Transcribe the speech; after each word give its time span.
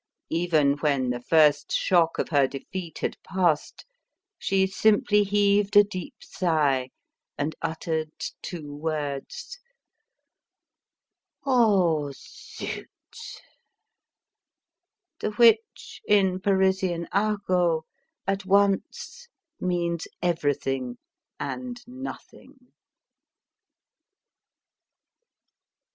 Even 0.31 0.77
when 0.79 1.11
the 1.11 1.21
first 1.21 1.71
shock 1.71 2.17
of 2.17 2.29
her 2.29 2.47
defeat 2.47 2.97
had 2.97 3.21
passed, 3.21 3.85
she 4.39 4.65
simply 4.65 5.23
heaved 5.23 5.75
a 5.75 5.83
deep 5.83 6.15
sigh, 6.19 6.89
and 7.37 7.55
uttered 7.61 8.09
two 8.41 8.73
words, 8.75 9.59
"Oh, 11.45 12.11
Zut!" 12.15 12.87
The 15.19 15.29
which, 15.35 16.01
in 16.07 16.39
Parisian 16.39 17.07
argot, 17.11 17.83
at 18.25 18.43
once 18.43 19.27
means 19.59 20.07
everything 20.19 20.97
and 21.39 21.79
nothing. 21.85 22.71